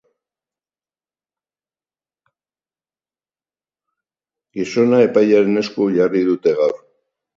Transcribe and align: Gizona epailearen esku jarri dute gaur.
Gizona 4.61 5.03
epailearen 5.07 5.61
esku 5.65 5.89
jarri 5.99 6.25
dute 6.31 6.57
gaur. 6.63 6.79